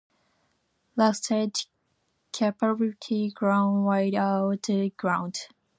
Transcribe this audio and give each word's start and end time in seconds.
Lancelot 0.95 1.67
"Capability" 2.31 3.31
Brown 3.39 3.85
laid 3.85 4.15
out 4.15 4.63
the 4.63 4.89
grounds. 4.97 5.47